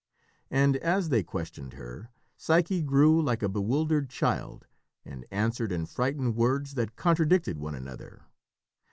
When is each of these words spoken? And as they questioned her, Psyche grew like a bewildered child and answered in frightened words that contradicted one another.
And 0.49 0.77
as 0.77 1.09
they 1.09 1.21
questioned 1.21 1.73
her, 1.73 2.09
Psyche 2.35 2.81
grew 2.81 3.21
like 3.21 3.43
a 3.43 3.47
bewildered 3.47 4.09
child 4.09 4.65
and 5.05 5.27
answered 5.29 5.71
in 5.71 5.85
frightened 5.85 6.35
words 6.35 6.73
that 6.73 6.95
contradicted 6.95 7.59
one 7.59 7.75
another. 7.75 8.23